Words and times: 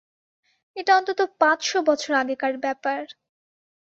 এটা 0.75 0.91
অন্তত 0.97 1.19
পাঁচ-শ 1.39 1.71
বছর 1.89 2.11
আগেকার 2.13 2.53
ব্যাপার। 2.57 3.01